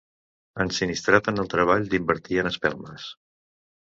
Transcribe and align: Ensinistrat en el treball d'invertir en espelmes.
Ensinistrat 0.63 1.29
en 1.33 1.41
el 1.43 1.51
treball 1.51 1.85
d'invertir 1.91 2.41
en 2.45 2.51
espelmes. 2.53 3.09